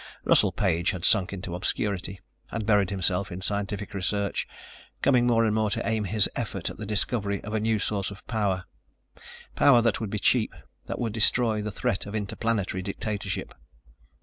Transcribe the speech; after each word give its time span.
Russell 0.23 0.51
Page 0.51 0.89
had 0.89 1.05
sunk 1.05 1.31
into 1.31 1.53
obscurity, 1.53 2.21
had 2.49 2.65
buried 2.65 2.89
himself 2.89 3.31
in 3.31 3.39
scientific 3.39 3.93
research, 3.93 4.47
coming 5.03 5.27
more 5.27 5.45
and 5.45 5.53
more 5.53 5.69
to 5.69 5.87
aim 5.87 6.05
his 6.05 6.27
effort 6.35 6.71
at 6.71 6.77
the 6.77 6.87
discovery 6.87 7.39
of 7.43 7.53
a 7.53 7.59
new 7.59 7.77
source 7.77 8.09
of 8.09 8.25
power... 8.25 8.65
power 9.55 9.79
that 9.79 10.01
would 10.01 10.09
be 10.09 10.17
cheap, 10.17 10.55
that 10.85 10.97
would 10.97 11.13
destroy 11.13 11.61
the 11.61 11.69
threat 11.69 12.07
of 12.07 12.15
Interplanetary 12.15 12.81
dictatorship. 12.81 13.53